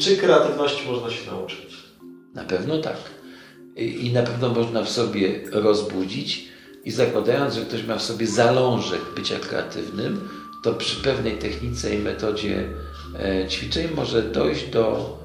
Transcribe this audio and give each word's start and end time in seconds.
Czy 0.00 0.16
kreatywności 0.16 0.88
można 0.88 1.10
się 1.10 1.30
nauczyć? 1.30 1.76
Na 2.34 2.44
pewno 2.44 2.78
tak. 2.78 2.96
I 3.76 4.12
na 4.12 4.22
pewno 4.22 4.48
można 4.48 4.84
w 4.84 4.90
sobie 4.90 5.40
rozbudzić 5.52 6.48
i 6.84 6.90
zakładając, 6.90 7.54
że 7.54 7.60
ktoś 7.60 7.84
ma 7.84 7.96
w 7.96 8.02
sobie 8.02 8.26
zalążek 8.26 9.00
bycia 9.16 9.38
kreatywnym, 9.38 10.28
to 10.62 10.74
przy 10.74 11.02
pewnej 11.02 11.38
technice 11.38 11.94
i 11.94 11.98
metodzie 11.98 12.68
e, 13.18 13.48
ćwiczeń 13.48 13.88
może 13.96 14.22
dojść 14.22 14.68
do 14.68 15.16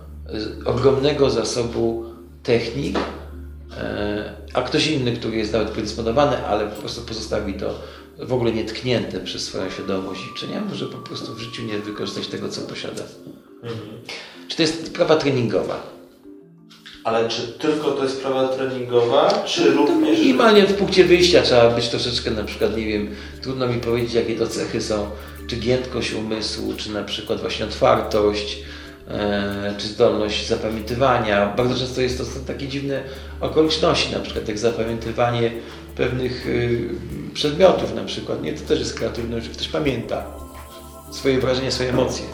e, 0.66 0.66
ogromnego 0.66 1.30
zasobu 1.30 2.06
technik, 2.44 3.00
e, 3.78 4.34
a 4.54 4.62
ktoś 4.62 4.88
inny, 4.88 5.14
który 5.14 5.38
jest 5.38 5.54
nawet 5.54 5.70
predysponowany, 5.70 6.46
ale 6.46 6.68
po 6.68 6.82
prostu 6.82 7.02
pozostawi 7.02 7.54
to 7.54 7.80
w 8.20 8.34
ogóle 8.34 8.52
nietknięte 8.52 9.20
przez 9.20 9.44
swoją 9.44 9.70
świadomość 9.70 10.22
i 10.22 10.40
czynia, 10.40 10.62
może 10.62 10.86
po 10.86 10.98
prostu 10.98 11.36
w 11.36 11.40
życiu 11.40 11.64
nie 11.64 11.80
wykorzystać 11.80 12.28
tego, 12.28 12.50
co 12.50 12.62
posiada. 12.62 13.04
Czy 14.56 14.58
to 14.58 14.62
jest 14.62 14.88
sprawa 14.88 15.16
treningowa? 15.16 15.84
Ale 17.04 17.30
czy 17.30 17.42
tylko 17.42 17.92
to 17.92 18.04
jest 18.04 18.18
sprawa 18.18 18.48
treningowa, 18.48 19.44
czy 19.46 19.72
No 19.76 19.86
również... 19.86 20.20
minimalnie 20.20 20.66
w 20.66 20.74
punkcie 20.74 21.04
wyjścia 21.04 21.42
trzeba 21.42 21.70
być 21.70 21.90
troszeczkę 21.90 22.32
na 22.32 22.44
przykład, 22.44 22.78
nie 22.78 22.86
wiem, 22.86 23.16
trudno 23.42 23.68
mi 23.68 23.80
powiedzieć 23.80 24.14
jakie 24.14 24.36
to 24.36 24.48
cechy 24.48 24.82
są, 24.82 25.10
czy 25.48 25.56
giętkość 25.56 26.14
umysłu, 26.14 26.74
czy 26.78 26.92
na 26.92 27.04
przykład 27.04 27.42
właśnie 27.42 27.66
otwartość, 27.66 28.58
e, 29.08 29.74
czy 29.78 29.88
zdolność 29.88 30.48
zapamiętywania. 30.48 31.54
Bardzo 31.58 31.76
często 31.80 32.02
jest 32.02 32.18
to 32.18 32.26
są 32.26 32.46
takie 32.48 32.68
dziwne 32.68 33.04
okoliczności, 33.42 34.14
na 34.14 34.20
przykład 34.20 34.48
jak 34.48 34.58
zapamiętywanie 34.58 35.52
pewnych 35.96 36.48
y, 36.48 36.90
przedmiotów 37.34 37.96
na 37.96 38.04
przykład, 38.04 38.44
nie? 38.44 38.54
To 38.54 38.68
też 38.68 38.80
jest 38.80 38.94
kreatywność, 38.98 39.46
że 39.46 39.52
ktoś 39.52 39.68
pamięta 39.68 40.26
swoje 41.12 41.40
wrażenia, 41.40 41.72
swoje 41.72 41.90
emocje. 41.90 42.26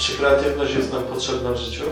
Czy 0.00 0.12
kreatywność 0.12 0.74
jest 0.74 0.92
nam 0.92 1.02
potrzebna 1.02 1.52
w 1.52 1.56
życiu? 1.56 1.84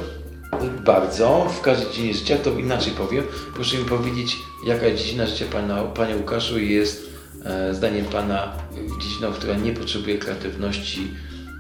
Bardzo, 0.85 1.47
w 1.59 1.61
każdej 1.61 1.87
dziedzinie 1.87 2.15
życia, 2.15 2.39
to 2.39 2.51
inaczej 2.51 2.93
powiem. 2.93 3.25
Proszę 3.55 3.79
mi 3.79 3.85
powiedzieć, 3.85 4.37
jaka 4.67 4.91
dziedzina 4.91 5.27
życia 5.27 5.45
Pana, 5.53 5.83
Panie 5.83 6.17
Łukaszu 6.17 6.59
jest 6.59 7.11
e, 7.45 7.75
zdaniem 7.75 8.05
Pana 8.05 8.53
dziedziną, 9.01 9.33
która 9.33 9.57
nie 9.57 9.73
potrzebuje 9.73 10.19
kreatywności 10.19 11.11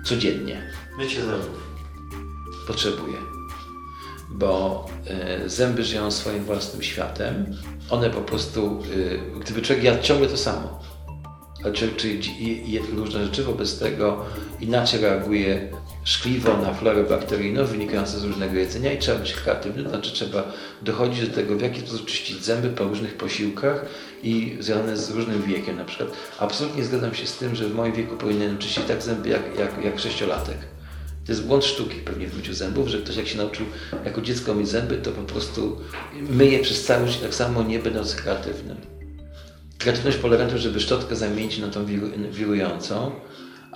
codziennie. 0.04 0.62
Mycie 0.98 1.24
zębów. 1.24 1.68
Potrzebuje. 2.66 3.16
Bo 4.30 4.86
e, 5.06 5.48
zęby 5.48 5.84
żyją 5.84 6.10
swoim 6.10 6.44
własnym 6.44 6.82
światem. 6.82 7.46
One 7.90 8.10
po 8.10 8.20
prostu, 8.20 8.82
e, 9.36 9.40
gdyby 9.40 9.62
człowiek 9.62 9.84
jadł 9.84 10.02
ciągle 10.02 10.28
to 10.28 10.36
samo, 10.36 10.80
a 11.64 11.70
czy, 11.70 11.88
czy 11.88 12.08
je 12.66 12.80
różne 12.96 13.24
rzeczy, 13.24 13.44
wobec 13.44 13.78
tego 13.78 14.24
inaczej 14.60 15.00
reaguje 15.00 15.72
szkliwo 16.08 16.56
na 16.56 16.74
florę 16.74 17.04
bakteryjną 17.04 17.64
wynikającą 17.64 18.18
z 18.18 18.24
różnego 18.24 18.54
jedzenia 18.58 18.92
i 18.92 18.98
trzeba 18.98 19.18
być 19.18 19.32
kreatywnym, 19.32 19.84
to 19.84 19.90
znaczy 19.90 20.12
trzeba 20.12 20.52
dochodzić 20.82 21.28
do 21.28 21.34
tego, 21.34 21.56
w 21.56 21.60
jaki 21.60 21.80
sposób 21.80 22.06
czyścić 22.06 22.44
zęby 22.44 22.68
po 22.68 22.84
różnych 22.84 23.14
posiłkach 23.14 23.86
i 24.22 24.56
związane 24.60 24.96
z 24.96 25.10
różnym 25.10 25.42
wiekiem 25.42 25.76
na 25.76 25.84
przykład. 25.84 26.10
Absolutnie 26.38 26.84
zgadzam 26.84 27.14
się 27.14 27.26
z 27.26 27.36
tym, 27.36 27.54
że 27.54 27.68
w 27.68 27.74
moim 27.74 27.92
wieku 27.92 28.16
powinienem 28.16 28.58
czyścić 28.58 28.84
tak 28.84 29.02
zęby 29.02 29.28
jak, 29.28 29.42
jak, 29.58 29.84
jak 29.84 29.98
sześciolatek. 30.00 30.56
To 31.26 31.32
jest 31.32 31.44
błąd 31.44 31.64
sztuki 31.64 31.96
pewnie 31.96 32.26
w 32.28 32.36
myciu 32.36 32.54
zębów, 32.54 32.88
że 32.88 32.98
ktoś 32.98 33.16
jak 33.16 33.26
się 33.26 33.38
nauczył 33.38 33.66
jako 34.04 34.20
dziecko 34.20 34.54
myć 34.54 34.68
zęby, 34.68 34.96
to 34.96 35.10
po 35.10 35.22
prostu 35.22 35.80
myje 36.30 36.58
przez 36.58 36.84
cały 36.84 37.08
życie 37.08 37.22
tak 37.22 37.34
samo, 37.34 37.62
nie 37.62 37.78
będąc 37.78 38.14
kreatywnym. 38.14 38.76
Kreatywność 39.78 40.16
polega 40.16 40.44
na 40.44 40.50
tym, 40.50 40.58
żeby 40.58 40.80
szczotkę 40.80 41.16
zamienić 41.16 41.58
na 41.58 41.68
tą 41.68 41.86
wiru- 41.86 42.30
wirującą, 42.30 43.12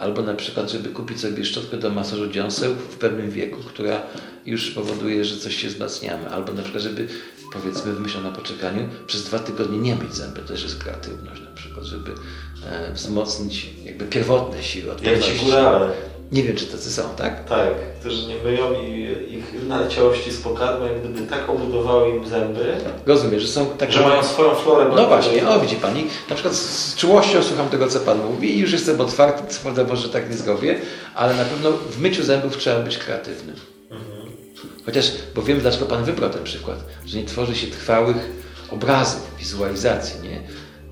albo 0.03 0.23
na 0.23 0.35
przykład, 0.35 0.71
żeby 0.71 0.89
kupić 0.89 1.21
sobie 1.21 1.45
szczotkę 1.45 1.77
do 1.77 1.91
masażu 1.91 2.27
dziąseł 2.31 2.75
w 2.75 2.97
pewnym 2.97 3.31
wieku, 3.31 3.61
która 3.69 4.03
już 4.47 4.71
powoduje, 4.71 5.25
że 5.25 5.37
coś 5.37 5.57
się 5.57 5.69
wzmacniamy, 5.69 6.31
albo 6.31 6.53
na 6.53 6.63
przykład, 6.63 6.83
żeby 6.83 7.09
powiedzmy 7.53 7.93
w 7.93 8.01
myślą 8.01 8.21
na 8.23 8.31
poczekaniu 8.31 8.89
przez 9.07 9.25
dwa 9.25 9.39
tygodnie 9.39 9.79
nie 9.79 9.97
myć 9.97 10.15
zęby, 10.15 10.41
to 10.41 10.49
też 10.49 10.63
jest 10.63 10.79
kreatywność 10.85 11.41
na 11.41 11.51
przykład, 11.55 11.85
żeby 11.85 12.13
e, 12.67 12.93
wzmocnić 12.93 13.69
jakby 13.85 14.05
pierwotne 14.05 14.63
siły 14.63 14.95
Jak 15.03 15.23
ci 15.23 15.45
górale. 15.45 15.93
Nie 16.33 16.43
wiem, 16.43 16.57
czy 16.57 16.67
tacy 16.67 16.91
są, 16.91 17.03
tak? 17.17 17.49
Tak, 17.49 17.69
którzy 18.01 18.27
nie 18.27 18.35
myją 18.45 18.73
i 18.83 19.03
ich 19.35 19.69
naleciałości 19.69 20.33
z 20.33 20.41
pokarmu, 20.41 20.87
jak 20.87 21.01
gdyby 21.01 21.27
tak 21.27 21.51
obudowały 21.51 22.17
im 22.17 22.27
zęby, 22.27 22.75
Rozumiem, 23.07 23.41
że 23.41 23.49
są 23.49 23.67
takie... 23.67 23.93
że 23.93 24.01
mają 24.01 24.23
swoją 24.23 24.55
florę 24.55 24.91
No 24.97 25.07
właśnie, 25.07 25.49
o 25.49 25.61
widzi 25.61 25.77
Pani, 25.77 26.07
na 26.29 26.35
przykład 26.35 26.55
z 26.55 26.97
czułością 26.97 27.43
słucham 27.43 27.69
tego, 27.69 27.89
co 27.89 28.01
Pan 28.01 28.19
mówi 28.25 28.57
i 28.57 28.59
już 28.59 28.73
jestem 28.73 29.01
otwarty, 29.01 29.55
co 29.55 29.61
prawda 29.63 29.85
może 29.85 30.09
tak 30.09 30.31
nie 30.31 30.37
zrobię, 30.37 30.79
ale 31.15 31.35
na 31.35 31.45
pewno 31.45 31.73
w 31.73 32.01
myciu 32.01 32.23
zębów 32.23 32.57
trzeba 32.57 32.81
być 32.81 32.99
kreatywnym. 32.99 33.57
Chociaż, 34.87 35.13
bo 35.35 35.43
wiem 35.43 35.61
dlaczego 35.61 35.87
Pan 35.87 36.05
wybrał 36.05 36.31
ten 36.31 36.45
przykład, 36.45 36.79
że 37.07 37.19
nie 37.19 37.25
tworzy 37.25 37.55
się 37.55 37.67
trwałych 37.67 38.31
obrazów, 38.71 39.21
wizualizacji, 39.39 40.29
nie? 40.29 40.41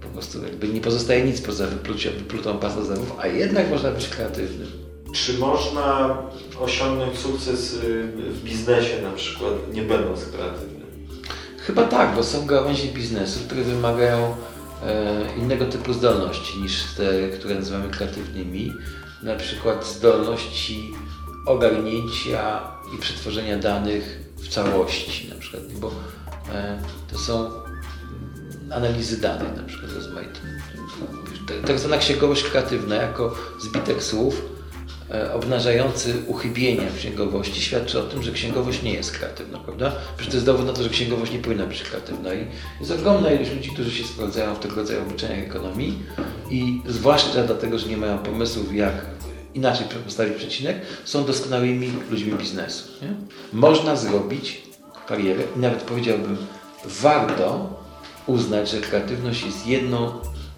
Po 0.02 0.08
prostu 0.08 0.44
jakby 0.44 0.68
nie 0.68 0.80
pozostaje 0.80 1.24
nic 1.24 1.40
poza 1.40 1.66
wyplutą 1.66 2.58
pastą 2.58 2.84
zębów, 2.84 3.12
a 3.18 3.26
jednak 3.26 3.70
można 3.70 3.90
być 3.90 4.08
kreatywnym. 4.08 4.79
Czy 5.12 5.38
można 5.38 6.16
osiągnąć 6.60 7.18
sukces 7.18 7.74
y, 7.74 7.78
w 8.12 8.42
biznesie 8.44 9.02
na 9.02 9.12
przykład, 9.12 9.52
nie 9.72 9.82
będąc 9.82 10.24
kreatywnym? 10.24 10.80
Chyba 11.58 11.84
tak, 11.84 12.14
bo 12.16 12.22
są 12.22 12.46
gałęzie 12.46 12.88
biznesu, 12.88 13.40
które 13.46 13.62
wymagają 13.62 14.34
e, 14.82 15.36
innego 15.36 15.66
typu 15.66 15.92
zdolności 15.92 16.58
niż 16.60 16.84
te, 16.96 17.28
które 17.28 17.54
nazywamy 17.54 17.88
kreatywnymi. 17.88 18.72
Na 19.22 19.36
przykład 19.36 19.86
zdolności 19.86 20.94
ogarnięcia 21.46 22.60
i 22.94 22.98
przetworzenia 22.98 23.58
danych 23.58 24.18
w 24.36 24.48
całości, 24.48 25.28
na 25.28 25.40
przykład, 25.40 25.62
bo 25.72 25.92
e, 26.52 26.82
to 27.12 27.18
są 27.18 27.50
analizy 28.72 29.20
danych, 29.20 29.56
na 29.56 29.62
przykład 29.62 29.92
rozmaite. 29.92 30.40
Tak- 31.66 31.78
zwana 31.78 31.98
księgowość 31.98 32.44
kreatywna, 32.44 32.94
jako 32.94 33.34
zbitek 33.60 34.02
słów 34.02 34.42
obnażający 35.34 36.14
uchybienia 36.26 36.90
w 36.90 36.98
księgowości, 36.98 37.60
świadczy 37.60 37.98
o 37.98 38.02
tym, 38.02 38.22
że 38.22 38.32
księgowość 38.32 38.82
nie 38.82 38.92
jest 38.92 39.12
kreatywna, 39.12 39.58
prawda? 39.58 39.92
Przecież 40.16 40.30
to 40.30 40.36
jest 40.36 40.46
dowód 40.46 40.66
na 40.66 40.72
to, 40.72 40.82
że 40.82 40.88
księgowość 40.88 41.32
nie 41.32 41.38
powinna 41.38 41.66
być 41.66 41.82
kreatywna 41.82 42.34
i 42.34 42.46
jest 42.80 42.92
ogromna 42.92 43.30
ilość 43.30 43.50
ludzi, 43.54 43.70
którzy 43.70 43.90
się 43.90 44.04
sprawdzają 44.04 44.54
w 44.54 44.58
tego 44.58 44.74
rodzaju 44.74 45.02
obliczeniach 45.02 45.38
ekonomii 45.38 45.98
i 46.50 46.80
zwłaszcza 46.86 47.44
dlatego, 47.44 47.78
że 47.78 47.88
nie 47.88 47.96
mają 47.96 48.18
pomysłów, 48.18 48.74
jak 48.74 48.94
inaczej 49.54 49.86
postawić 50.04 50.34
przecinek, 50.34 50.76
są 51.04 51.24
doskonałymi 51.24 51.92
ludźmi 52.10 52.32
biznesu. 52.32 52.84
Nie? 53.02 53.08
Można 53.52 53.96
zrobić 53.96 54.62
karierę 55.06 55.42
i 55.56 55.58
nawet 55.58 55.82
powiedziałbym, 55.82 56.36
warto 56.84 57.80
uznać, 58.26 58.70
że 58.70 58.80
kreatywność 58.80 59.42
jest 59.42 59.66
jedną 59.66 60.12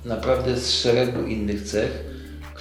naprawdę 0.04 0.56
z 0.56 0.70
szeregu 0.70 1.26
innych 1.26 1.62
cech, 1.62 1.90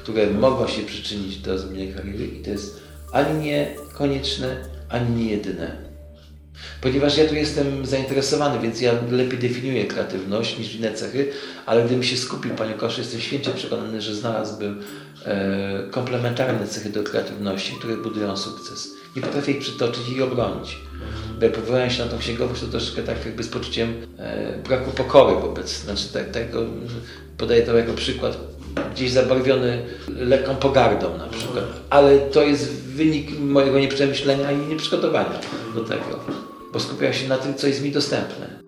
które 0.04 0.30
mogą 0.30 0.68
się 0.68 0.82
przyczynić 0.82 1.38
do 1.38 1.60
zmiany 1.60 1.94
kariery 1.94 2.26
i 2.28 2.44
to 2.44 2.50
jest 2.50 2.82
ani 3.12 3.46
nie 3.46 3.76
konieczne, 3.94 4.58
ani 4.90 5.16
nie 5.16 5.32
jedyne. 5.32 5.92
Ponieważ 6.82 7.18
ja 7.18 7.26
tu 7.26 7.36
jestem 7.36 7.86
zainteresowany, 7.86 8.60
więc 8.60 8.82
ja 8.82 8.94
lepiej 9.12 9.40
definiuję 9.40 9.86
kreatywność 9.86 10.58
niż 10.58 10.76
inne 10.76 10.94
cechy, 10.94 11.32
ale 11.66 11.86
gdybym 11.86 12.04
się 12.04 12.18
skupił, 12.18 12.56
Panie 12.56 12.74
Koszy, 12.74 13.02
jestem 13.02 13.22
święcie 13.22 13.52
przekonany, 13.52 14.02
że 14.02 14.16
znalazłbym 14.16 14.84
e, 15.26 15.84
komplementarne 15.92 16.68
cechy 16.68 16.90
do 16.90 17.04
kreatywności, 17.04 17.74
które 17.80 17.98
budują 17.98 18.38
sukces. 18.38 18.94
Nie 19.16 19.22
potrafię 19.22 19.52
ich 19.52 19.60
przytoczyć 19.60 20.10
i 20.10 20.22
obronić. 20.22 20.78
Bo 21.40 21.46
jak 21.46 21.54
powołałem 21.54 21.90
się 21.90 22.06
na 22.06 22.12
tą 22.12 22.18
księgowość, 22.18 22.62
to 22.62 22.68
troszeczkę 22.68 23.04
tak 23.04 23.26
jakby 23.26 23.44
z 23.44 23.48
poczuciem 23.48 23.94
e, 24.18 24.58
braku 24.58 24.92
pokory 24.92 25.42
wobec, 25.42 25.84
znaczy 25.84 26.14
tak, 26.14 26.30
tego, 26.30 26.66
podaję 27.38 27.64
to 27.64 27.78
jako 27.78 27.94
przykład, 27.94 28.38
gdzieś 28.94 29.12
zabarwiony 29.12 29.86
lekką 30.08 30.56
pogardą 30.56 31.18
na 31.18 31.28
przykład, 31.28 31.66
ale 31.90 32.20
to 32.20 32.44
jest 32.44 32.72
wynik 32.74 33.40
mojego 33.40 33.80
nieprzemyślenia 33.80 34.52
i 34.52 34.58
nieprzygotowania 34.58 35.40
do 35.76 35.84
tego, 35.84 36.20
bo 36.74 36.80
skupiam 36.80 37.14
się 37.14 37.28
na 37.28 37.38
tym, 37.38 37.56
co 37.56 37.68
jest 37.68 37.84
mi 37.84 37.92
dostępne. 37.92 38.62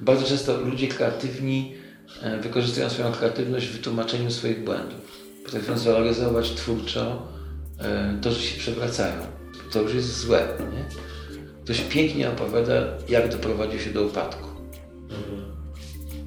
Bardzo 0.00 0.26
często 0.26 0.60
ludzie 0.60 0.88
kreatywni 0.88 1.74
e, 2.22 2.40
wykorzystują 2.40 2.90
swoją 2.90 3.12
kreatywność 3.12 3.66
w 3.66 3.72
wytłumaczeniu 3.72 4.30
swoich 4.30 4.64
błędów. 4.64 4.98
Potrafią 5.44 5.78
zwaloryzować 5.78 6.50
twórczo 6.50 7.22
e, 7.80 8.18
to, 8.22 8.32
że 8.32 8.40
się 8.40 8.58
przewracają. 8.58 9.26
To 9.72 9.82
już 9.82 9.94
jest 9.94 10.18
złe, 10.18 10.48
nie? 10.72 10.84
Ktoś 11.64 11.80
pięknie 11.80 12.30
opowiada, 12.30 12.74
jak 13.08 13.28
doprowadził 13.28 13.80
się 13.80 13.90
do 13.90 14.02
upadku. 14.02 14.48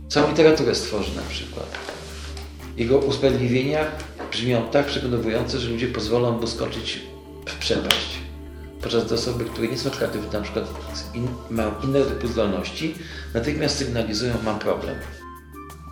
Całą 0.10 0.30
literaturę 0.30 0.76
stworzy 0.76 1.16
na 1.16 1.22
przykład. 1.22 1.89
Jego 2.80 2.98
usprawiedliwienia 2.98 3.86
brzmią 4.32 4.62
tak 4.72 4.86
przekonująco, 4.86 5.60
że 5.60 5.70
ludzie 5.70 5.88
pozwolą 5.88 6.32
mu 6.32 6.48
skoczyć 6.48 7.00
w 7.46 7.56
przepaść. 7.60 8.20
Podczas 8.82 9.06
gdy 9.06 9.16
osoby, 9.16 9.46
które 9.46 9.68
nie 9.68 9.78
są 9.78 9.90
kreatywne, 9.90 10.40
na 10.40 10.42
przykład 10.42 10.66
in, 11.14 11.28
mają 11.50 11.72
innego 11.84 12.06
typu 12.06 12.28
zdolności, 12.28 12.96
natychmiast 13.34 13.78
sygnalizują, 13.78 14.34
mam 14.46 14.60
problem. 14.60 14.96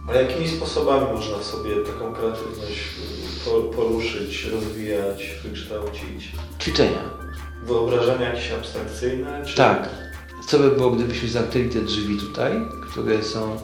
Ale 0.09 0.23
jakimi 0.23 0.47
sposobami 0.49 1.13
można 1.13 1.43
sobie 1.43 1.75
taką 1.75 2.13
kreatywność 2.13 2.79
y, 3.41 3.45
po- 3.45 3.61
poruszyć, 3.61 4.45
rozwijać, 4.45 5.23
wykształcić? 5.43 6.31
Ćwiczenia. 6.61 6.99
wyobrażenia 7.63 8.29
jakieś 8.29 8.51
abstrakcyjne? 8.51 9.45
Czy... 9.45 9.55
Tak. 9.57 9.89
Co 10.47 10.59
by 10.59 10.71
było, 10.71 10.91
gdybyśmy 10.91 11.29
zamknęli 11.29 11.69
te 11.69 11.81
drzwi 11.81 12.17
tutaj, 12.17 12.51
które 12.91 13.23
są 13.23 13.57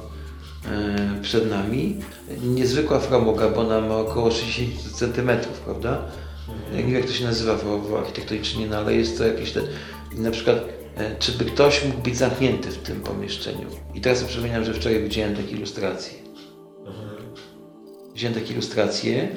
przed 1.22 1.50
nami? 1.50 1.98
Niezwykła 2.44 3.00
framuga, 3.00 3.50
bo 3.50 3.62
ona 3.62 3.82
ma 3.82 3.98
około 3.98 4.32
60 4.32 4.96
cm, 4.96 5.30
prawda? 5.66 6.02
Nie 6.76 6.84
wiem, 6.84 6.94
jak 6.94 7.06
to 7.06 7.14
się 7.14 7.26
nazywa 7.26 7.56
w, 7.56 7.88
w 7.90 7.96
architektonicznie, 7.96 8.68
no 8.68 8.78
ale 8.78 8.96
jest 8.96 9.18
to 9.18 9.28
jakieś 9.28 9.52
te, 9.52 9.62
na 10.18 10.32
przykład, 10.32 10.58
e, 10.98 11.16
czy 11.20 11.32
by 11.32 11.46
ktoś 11.46 11.86
mógł 11.86 12.02
być 12.02 12.18
zamknięty 12.18 12.72
w 12.72 12.78
tym 12.78 13.02
pomieszczeniu? 13.02 13.68
I 13.94 14.02
teraz 14.02 14.24
przypominam, 14.24 14.66
że 14.66 14.74
wczoraj 14.74 15.04
widziałem 15.04 15.36
takie 15.36 15.52
ilustracje. 15.52 16.24
Wziąłem 18.16 18.34
takie 18.34 18.54
ilustracje, 18.54 19.36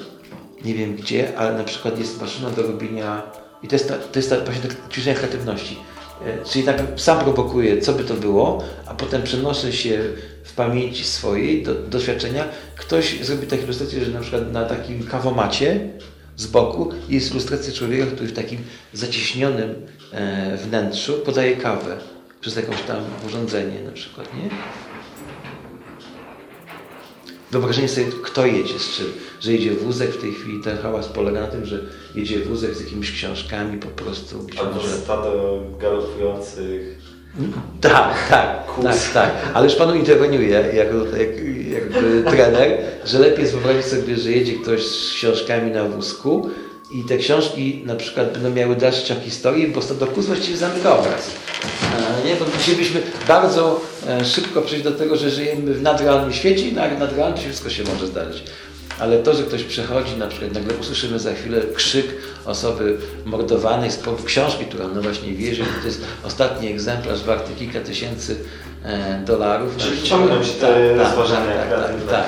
nie 0.65 0.73
wiem 0.73 0.95
gdzie, 0.95 1.37
ale 1.37 1.57
na 1.57 1.63
przykład 1.63 1.99
jest 1.99 2.21
maszyna 2.21 2.49
do 2.49 2.61
robienia, 2.61 3.31
i 3.63 3.67
to 3.67 3.75
jest, 3.75 3.87
ta, 3.87 3.97
to 3.97 4.19
jest 4.19 4.29
ta, 4.29 4.39
właśnie 4.39 4.69
to 4.69 4.91
ćwiczenie 4.91 5.15
kreatywności. 5.15 5.77
E, 6.25 6.45
Czyli 6.45 6.65
tak 6.65 6.81
sam 6.95 7.19
prowokuję, 7.19 7.81
co 7.81 7.93
by 7.93 8.03
to 8.03 8.13
było, 8.13 8.63
a 8.85 8.93
potem 8.93 9.23
przenoszę 9.23 9.73
się 9.73 9.99
w 10.43 10.53
pamięci 10.53 11.03
swojej, 11.03 11.63
do, 11.63 11.75
doświadczenia. 11.75 12.45
Ktoś 12.75 13.25
zrobi 13.25 13.47
taką 13.47 13.63
ilustrację, 13.63 14.05
że 14.05 14.11
na 14.11 14.19
przykład 14.19 14.51
na 14.51 14.65
takim 14.65 15.03
kawomacie 15.03 15.89
z 16.37 16.47
boku 16.47 16.89
jest 17.09 17.31
ilustracja 17.31 17.73
człowieka, 17.73 18.05
który 18.05 18.27
w 18.27 18.33
takim 18.33 18.59
zacieśnionym 18.93 19.75
e, 20.11 20.57
wnętrzu 20.57 21.13
podaje 21.13 21.55
kawę 21.55 21.97
przez 22.41 22.55
jakąś 22.55 22.81
tam 22.81 23.03
urządzenie 23.27 23.81
na 23.81 23.91
przykład, 23.91 24.33
nie? 24.33 24.49
Wyobrażenie 27.51 27.89
sobie, 27.89 28.07
kto 28.23 28.45
jedzie 28.45 28.79
z 28.79 28.97
czym. 28.97 29.05
Że 29.39 29.53
jedzie 29.53 29.71
wózek 29.71 30.11
w 30.11 30.21
tej 30.21 30.33
chwili, 30.33 30.63
ten 30.63 30.77
hałas 30.77 31.07
polega 31.07 31.41
na 31.41 31.47
tym, 31.47 31.65
że 31.65 31.79
jedzie 32.15 32.39
wózek 32.39 32.75
z 32.75 32.79
jakimiś 32.81 33.11
książkami 33.11 33.77
po 33.77 33.87
prostu. 33.87 34.39
Być 34.39 34.57
Albo 34.57 34.75
może... 34.75 34.97
stado 34.97 35.63
galopujących. 35.81 36.97
Tak, 37.81 38.29
tak, 38.29 38.65
Kus. 38.65 38.83
tak, 38.85 39.13
tak. 39.13 39.31
Ale 39.53 39.65
już 39.65 39.75
panu 39.75 39.95
interweniuję 39.95 40.49
jako 40.73 41.17
jak, 41.17 41.29
jakby 41.71 42.23
trener, 42.31 42.77
że 43.05 43.19
lepiej 43.19 43.41
jest 43.41 43.53
wyobrazić 43.53 43.85
sobie, 43.85 44.17
że 44.17 44.31
jedzie 44.31 44.53
ktoś 44.53 44.85
z 44.85 45.13
książkami 45.13 45.71
na 45.71 45.83
wózku 45.83 46.49
i 46.91 47.03
te 47.03 47.17
książki 47.17 47.83
na 47.85 47.95
przykład 47.95 48.33
będą 48.33 48.49
miały 48.49 48.75
dalszy 48.75 49.05
ciąg 49.05 49.21
historii, 49.21 49.67
bo 49.67 49.81
stado 49.81 50.07
kus 50.07 50.25
właściwie 50.25 50.57
zamyka 50.57 50.99
obraz. 50.99 51.31
Nie, 52.27 52.35
bo 52.35 52.45
musielibyśmy 52.57 53.01
bardzo 53.27 53.81
e, 54.07 54.25
szybko 54.25 54.61
przejść 54.61 54.83
do 54.83 54.91
tego, 54.91 55.15
że 55.15 55.29
żyjemy 55.29 55.73
w 55.73 55.81
nadrealnym 55.81 56.33
świecie 56.33 56.67
i 56.67 56.73
na 56.73 56.87
nadrealnym 56.87 57.39
wszystko 57.39 57.69
się 57.69 57.83
może 57.83 58.07
zdarzyć. 58.07 58.43
Ale 58.99 59.17
to, 59.17 59.33
że 59.33 59.43
ktoś 59.43 59.63
przechodzi, 59.63 60.17
na 60.17 60.27
przykład 60.27 60.53
nagle 60.53 60.73
usłyszymy 60.73 61.19
za 61.19 61.33
chwilę 61.33 61.61
krzyk 61.75 62.05
osoby 62.45 62.97
mordowanej 63.25 63.91
z 63.91 63.95
powodu 63.95 64.23
książki, 64.23 64.65
która 64.65 64.87
no 64.87 65.01
właśnie 65.01 65.33
wierzy, 65.33 65.63
to 65.81 65.87
jest 65.87 66.01
ostatni 66.23 66.71
egzemplarz 66.71 67.23
warty 67.23 67.53
kilka 67.59 67.79
tysięcy 67.79 68.35
e, 68.83 69.21
dolarów. 69.25 69.77
Czyli 69.77 70.03
ciągnąć 70.03 70.51
te 70.51 70.95
tak, 70.97 71.07
rozważania 71.07 71.53
tak, 71.57 71.69
tak, 71.69 71.79
kreatywne. 71.79 72.11
tak, 72.11 72.25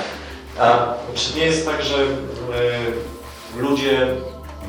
A 0.59 0.93
czy 1.15 1.39
nie 1.39 1.45
jest 1.45 1.65
tak, 1.65 1.83
że 1.83 1.95
y, 1.95 3.61
ludzie 3.61 4.07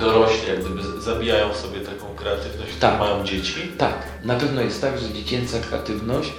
dorośli 0.01 0.49
jak 0.49 0.61
gdyby 0.61 1.01
zabijają 1.01 1.55
sobie 1.55 1.81
taką 1.81 2.15
kreatywność, 2.17 2.73
Tak. 2.81 2.95
którą 2.95 3.11
mają 3.11 3.25
dzieci? 3.27 3.55
Tak, 3.79 4.03
na 4.25 4.35
pewno 4.35 4.61
jest 4.61 4.81
tak, 4.81 4.99
że 4.99 5.11
dziecięca 5.13 5.59
kreatywność, 5.61 6.33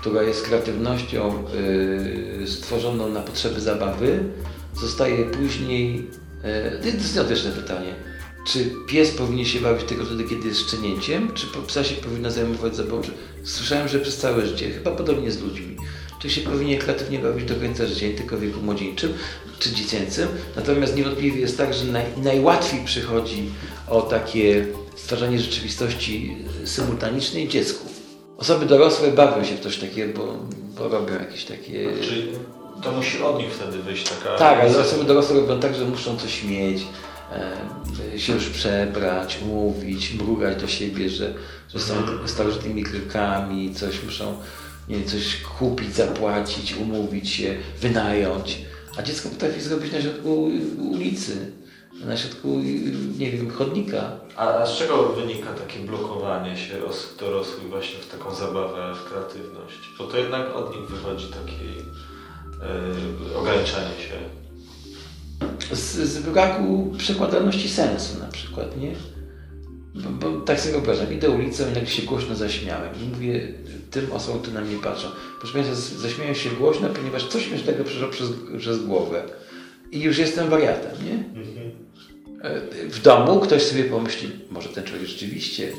która 0.00 0.22
jest 0.22 0.42
kreatywnością 0.46 1.44
y, 1.54 2.46
stworzoną 2.46 3.08
na 3.08 3.20
potrzeby 3.20 3.60
zabawy, 3.60 4.18
zostaje 4.80 5.24
później. 5.24 6.06
Y, 6.76 6.78
to 6.80 6.86
jest 6.86 7.10
idiotyczne 7.10 7.50
pytanie. 7.50 7.94
Czy 8.46 8.70
pies 8.88 9.10
powinien 9.10 9.46
się 9.46 9.60
bawić 9.60 9.84
tylko 9.86 10.04
wtedy, 10.04 10.24
kiedy 10.24 10.48
jest 10.48 10.60
szczenięciem, 10.68 11.32
czy 11.34 11.46
psa 11.66 11.84
się 11.84 11.94
powinno 11.94 12.30
zajmować 12.30 12.76
zabawą? 12.76 13.02
Słyszałem, 13.44 13.88
że 13.88 13.98
przez 13.98 14.16
całe 14.16 14.46
życie, 14.46 14.70
chyba 14.70 14.90
podobnie 14.90 15.30
z 15.30 15.42
ludźmi. 15.42 15.76
Czy 16.18 16.30
się 16.30 16.40
powinien 16.40 16.80
kreatywnie 16.80 17.18
bawić 17.18 17.44
do 17.44 17.54
końca 17.54 17.86
życia, 17.86 18.06
nie 18.06 18.14
tylko 18.14 18.36
w 18.36 18.40
wieku 18.40 18.60
młodzieńczym 18.60 19.14
czy 19.60 19.72
dziecięcym. 19.72 20.28
Natomiast 20.56 20.96
niewątpliwie 20.96 21.40
jest 21.40 21.58
tak, 21.58 21.74
że 21.74 21.84
naj, 21.84 22.04
najłatwiej 22.22 22.84
przychodzi 22.84 23.48
o 23.88 24.02
takie 24.02 24.66
stwarzanie 24.96 25.40
rzeczywistości 25.40 26.36
symultanicznej 26.64 27.48
dziecku. 27.48 27.88
Osoby 28.38 28.66
dorosłe 28.66 29.10
bawią 29.10 29.44
się 29.44 29.56
w 29.56 29.60
coś 29.60 29.76
takiego, 29.76 30.22
bo, 30.22 30.36
bo 30.78 30.88
robią 30.88 31.14
jakieś 31.14 31.44
takie... 31.44 31.88
Czyli 32.02 32.28
to 32.82 32.92
musi 32.92 33.22
od 33.22 33.38
nich 33.38 33.54
wtedy 33.54 33.78
wyjść 33.78 34.04
taka... 34.08 34.36
Tak, 34.38 34.60
ale 34.60 34.80
osoby 34.80 35.04
dorosłe 35.04 35.40
robią 35.40 35.60
tak, 35.60 35.74
że 35.74 35.84
muszą 35.84 36.16
coś 36.16 36.44
mieć, 36.44 36.82
się 38.16 38.32
już 38.32 38.46
przebrać, 38.48 39.38
mówić, 39.46 40.14
mrugać 40.14 40.60
do 40.60 40.68
siebie, 40.68 41.10
że, 41.10 41.34
że 41.74 41.80
są 41.80 41.94
starożytnymi 42.26 42.82
krykami, 42.82 43.74
coś 43.74 44.02
muszą, 44.04 44.36
nie 44.88 44.96
wiem, 44.96 45.08
coś 45.08 45.36
kupić, 45.36 45.94
zapłacić, 45.94 46.74
umówić 46.76 47.30
się, 47.30 47.56
wynająć. 47.80 48.58
A 49.00 49.02
dziecko 49.02 49.28
potrafi 49.28 49.60
zrobić 49.60 49.92
na 49.92 50.00
środku 50.00 50.50
ulicy, 50.92 51.52
na 52.04 52.16
środku, 52.16 52.48
nie 53.18 53.30
wiem, 53.30 53.50
chodnika. 53.50 54.10
A, 54.36 54.54
a 54.54 54.66
z 54.66 54.78
czego 54.78 55.08
wynika 55.08 55.52
takie 55.52 55.78
blokowanie 55.78 56.56
się 56.56 56.84
osób 56.84 57.18
dorosłych 57.20 57.68
właśnie 57.68 57.98
w 57.98 58.10
taką 58.10 58.34
zabawę, 58.34 58.94
w 58.94 59.04
kreatywność? 59.10 59.78
Bo 59.98 60.04
to 60.04 60.18
jednak 60.18 60.56
od 60.56 60.76
nich 60.76 60.90
wychodzi 60.90 61.26
takie 61.26 61.64
yy, 61.64 63.38
ograniczanie 63.38 63.94
się. 64.00 64.16
z, 65.74 65.94
z 65.94 66.18
braku 66.22 66.94
przekładalności 66.98 67.68
sensu 67.68 68.18
na 68.18 68.28
przykład, 68.28 68.76
nie? 68.76 68.94
Bo, 69.94 70.10
bo 70.30 70.40
tak 70.40 70.60
sobie 70.60 70.72
wyobrażam, 70.72 71.12
idę 71.12 71.30
ulicą 71.30 71.64
i 71.64 71.72
nagle 71.72 71.86
się 71.86 72.02
głośno 72.02 72.34
zaśmiałem 72.34 72.94
i 73.02 73.08
mówię 73.08 73.48
tym 73.90 74.12
osobom, 74.12 74.40
które 74.40 74.54
na 74.54 74.66
mnie 74.66 74.76
patrzą. 74.76 75.08
Proszę 75.38 75.54
Państwa, 75.54 75.74
zaśmiałem 75.98 76.34
się 76.34 76.50
głośno, 76.50 76.88
ponieważ 76.88 77.28
coś 77.28 77.44
śmiesznego 77.46 77.84
przeszło 77.84 78.08
przez, 78.08 78.28
przez 78.58 78.84
głowę 78.86 79.22
i 79.92 80.00
już 80.00 80.18
jestem 80.18 80.48
wariatem, 80.50 80.90
nie? 81.06 81.42
E, 82.42 82.60
W 82.90 83.02
domu 83.02 83.40
ktoś 83.40 83.62
sobie 83.62 83.84
pomyśli, 83.84 84.30
może 84.50 84.68
ten 84.68 84.84
człowiek 84.84 85.06
rzeczywiście 85.08 85.72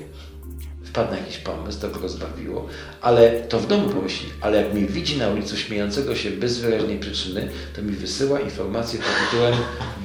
wpadł 0.84 1.12
na 1.12 1.18
jakiś 1.18 1.38
pomysł, 1.38 1.82
to 1.82 1.90
go 1.90 2.00
rozbawiło, 2.00 2.68
ale 3.02 3.32
to 3.32 3.60
w 3.60 3.68
domu 3.68 3.90
pomyśli, 3.90 4.30
ale 4.42 4.58
jak 4.58 4.74
mnie 4.74 4.86
widzi 4.86 5.18
na 5.18 5.28
ulicy 5.28 5.58
śmiejącego 5.58 6.16
się 6.16 6.32
bez 6.32 6.60
wyraźnej 6.60 7.00
przyczyny, 7.00 7.50
to 7.76 7.82
mi 7.82 7.92
wysyła 7.92 8.40
informację 8.40 9.00
pod 9.00 9.30
tytułem 9.32 9.54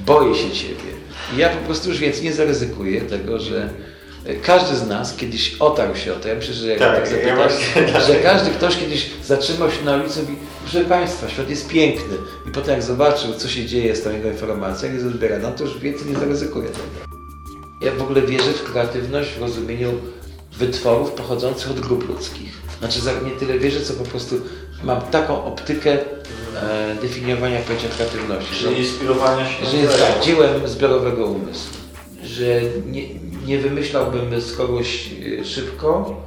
boję 0.05 0.35
się 0.35 0.51
Ciebie. 0.51 0.91
I 1.35 1.37
ja 1.37 1.49
po 1.49 1.65
prostu 1.65 1.89
już 1.89 1.97
więcej 1.99 2.23
nie 2.23 2.33
zaryzykuję 2.33 3.01
tego, 3.01 3.39
że 3.39 3.69
każdy 4.35 4.75
z 4.75 4.87
nas 4.87 5.15
kiedyś 5.15 5.55
otarł 5.59 5.95
się 5.95 6.13
o 6.13 6.15
to. 6.15 6.27
Ja 6.27 6.35
myślę, 6.35 6.53
że 6.53 6.67
jak 6.67 6.79
Tak, 6.79 6.95
tak, 6.95 7.11
ja 7.11 7.35
zapytasz, 7.35 7.35
właśnie 7.35 7.87
że 8.07 8.15
każdy 8.15 8.51
ktoś 8.51 8.77
kiedyś 8.77 9.09
zatrzymał 9.25 9.71
się 9.71 9.85
na 9.85 9.95
ulicy 9.95 10.19
i 10.19 10.21
mówi, 10.21 10.35
proszę 10.61 10.85
Państwa, 10.85 11.29
świat 11.29 11.49
jest 11.49 11.67
piękny. 11.67 12.17
I 12.47 12.51
potem 12.51 12.73
jak 12.73 12.83
zobaczył, 12.83 13.33
co 13.33 13.47
się 13.47 13.65
dzieje 13.65 13.95
z 13.95 14.03
tą 14.03 14.11
jego 14.11 14.29
informacją, 14.29 14.93
jest 14.93 15.05
odbierana, 15.05 15.51
to 15.51 15.63
już 15.63 15.79
więcej 15.79 16.07
nie 16.07 16.19
zaryzykuje 16.19 16.67
tego. 16.69 17.17
Ja 17.81 17.91
w 17.91 18.01
ogóle 18.01 18.21
wierzę 18.21 18.53
w 18.53 18.71
kreatywność 18.71 19.29
w 19.29 19.41
rozumieniu 19.41 19.91
wytworów 20.57 21.11
pochodzących 21.11 21.71
od 21.71 21.79
grup 21.79 22.09
ludzkich. 22.09 22.61
Znaczy 22.79 22.99
nie 23.25 23.31
tyle 23.31 23.59
wierzę, 23.59 23.81
co 23.81 23.93
po 23.93 24.03
prostu 24.03 24.35
mam 24.83 25.01
taką 25.01 25.43
optykę 25.43 25.91
e, 25.91 26.95
definiowania 27.01 27.59
pojęcia 27.59 27.87
kreatywności. 27.89 28.55
Że, 28.55 28.67
Czyli 28.67 28.79
inspirowania 28.79 29.49
się 29.49 29.65
że 29.65 29.77
jest 29.77 29.99
tak, 29.99 30.23
dziełem 30.23 30.67
zbiorowego 30.67 31.25
umysłu. 31.25 31.77
Że 32.23 32.61
nie, 32.85 33.01
nie 33.47 33.57
wymyślałbym 33.57 34.41
z 34.41 34.53
kogoś 34.53 35.09
e, 35.41 35.45
szybko 35.45 36.21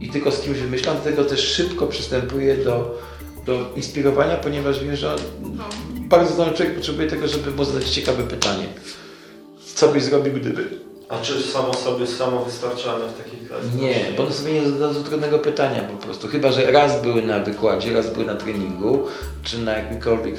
i 0.00 0.08
tylko 0.08 0.30
z 0.30 0.40
kimś 0.40 0.58
wymyślam, 0.58 0.96
dlatego 1.02 1.24
też 1.24 1.40
szybko 1.40 1.86
przystępuję 1.86 2.56
do, 2.56 2.98
do 3.46 3.72
inspirowania, 3.76 4.36
ponieważ 4.36 4.84
wiem, 4.84 4.96
że 4.96 5.16
no, 5.56 5.64
bardzo 6.00 6.34
zdolny 6.34 6.56
człowiek 6.56 6.74
potrzebuje 6.74 7.08
tego, 7.08 7.28
żeby 7.28 7.50
mu 7.50 7.64
zadać 7.64 7.90
ciekawe 7.90 8.22
pytanie. 8.22 8.66
Co 9.74 9.88
byś 9.88 10.02
zrobił, 10.02 10.32
gdyby? 10.32 10.91
A 11.12 11.18
czy 11.18 11.42
są 11.42 11.70
osoby 11.70 12.06
samowystarczalne 12.06 13.08
w 13.08 13.16
takiej 13.24 13.38
kreatywności? 13.40 13.86
Nie, 13.86 14.16
bo 14.16 14.22
one 14.22 14.32
sobie 14.32 14.52
nie 14.52 14.70
zadadzą 14.70 15.04
trudnego 15.04 15.38
pytania 15.38 15.80
po 15.82 15.96
prostu. 15.96 16.28
Chyba, 16.28 16.52
że 16.52 16.70
raz 16.70 17.02
były 17.02 17.22
na 17.22 17.38
wykładzie, 17.38 17.92
raz 17.92 18.12
były 18.12 18.26
na 18.26 18.34
treningu, 18.34 19.06
czy 19.42 19.58
na 19.58 19.78
jakimkolwiek 19.78 20.34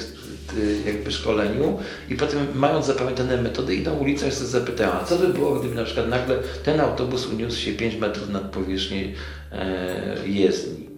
y, 0.56 0.82
jakby 0.86 1.12
szkoleniu 1.12 1.78
i 2.10 2.14
potem 2.14 2.46
mając 2.54 2.86
zapamiętane 2.86 3.42
metody 3.42 3.74
idą 3.74 3.94
ulicą 3.96 4.26
i 4.26 4.32
sobie 4.32 4.46
zapytają, 4.46 4.92
a 4.92 5.04
co 5.04 5.16
by 5.16 5.28
było, 5.28 5.54
gdyby 5.54 5.74
na 5.74 5.84
przykład 5.84 6.08
nagle 6.08 6.38
ten 6.64 6.80
autobus 6.80 7.26
uniósł 7.26 7.60
się 7.60 7.72
5 7.72 7.96
metrów 7.96 8.28
nad 8.28 8.42
powierzchnię 8.42 9.12
e, 9.52 10.28
jezdni. 10.28 10.88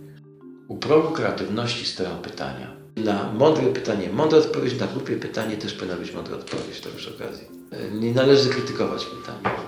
U 0.69 0.77
progu 0.77 1.11
kreatywności 1.11 1.87
stoją 1.87 2.11
pytania. 2.23 2.77
Na 2.97 3.33
mądre 3.33 3.67
pytanie 3.67 4.09
mądra 4.13 4.39
odpowiedź, 4.39 4.81
na 4.81 4.87
głupie 4.87 5.17
pytanie 5.17 5.57
też 5.57 5.73
powinna 5.73 5.97
być 5.97 6.13
mądra 6.13 6.37
odpowiedź, 6.37 6.81
to 6.81 6.89
przy 6.97 7.15
okazji. 7.15 7.56
E, 7.71 7.91
Nie 7.91 8.13
należy 8.13 8.49
krytykować 8.49 9.05
pytania. 9.05 9.61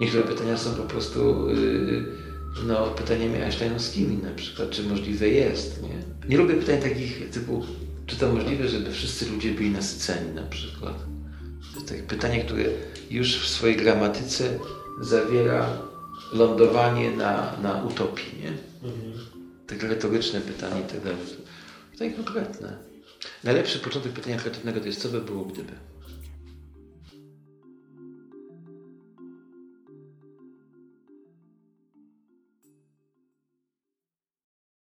Niektóre 0.00 0.22
pytania 0.22 0.58
są 0.58 0.74
po 0.74 0.82
prostu 0.82 1.50
yy, 1.50 2.04
no, 2.66 2.86
pytaniami 2.86 3.34
einsteinowskimi 3.36 4.16
na 4.16 4.30
przykład, 4.30 4.70
czy 4.70 4.82
możliwe 4.82 5.28
jest, 5.28 5.82
nie? 5.82 6.28
Nie 6.28 6.36
lubię 6.36 6.54
pytań 6.54 6.80
takich 6.80 7.30
typu, 7.30 7.64
czy 8.06 8.16
to 8.16 8.32
możliwe, 8.32 8.68
żeby 8.68 8.92
wszyscy 8.92 9.30
ludzie 9.30 9.50
byli 9.50 9.70
nasyceni 9.70 10.34
na 10.34 10.42
przykład. 10.42 10.94
To 11.72 11.74
jest 11.74 11.88
takie 11.88 12.02
pytanie, 12.02 12.44
które 12.44 12.64
już 13.10 13.38
w 13.38 13.48
swojej 13.48 13.76
gramatyce 13.76 14.58
zawiera 15.00 15.78
lądowanie 16.32 17.10
na, 17.10 17.56
na 17.62 17.82
utopii, 17.84 18.38
nie? 18.42 18.52
Mhm. 18.88 19.12
Takie 19.66 19.88
retoryczne 19.88 20.40
pytanie 20.40 20.80
i 20.80 20.92
tak 20.92 21.00
dalej. 21.00 21.18
Tutaj 21.92 22.14
konkretne. 22.14 22.76
Najlepszy 23.44 23.78
początek 23.78 24.12
pytania 24.12 24.36
kreatywnego 24.36 24.80
to 24.80 24.86
jest, 24.86 25.00
co 25.02 25.08
by 25.08 25.20
było 25.20 25.44
gdyby? 25.44 25.72